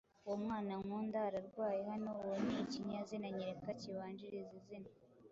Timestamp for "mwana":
0.43-0.73